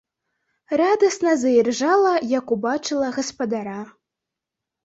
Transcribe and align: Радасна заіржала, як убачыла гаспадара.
Радасна 0.81 1.33
заіржала, 1.43 2.13
як 2.39 2.55
убачыла 2.57 3.13
гаспадара. 3.19 3.79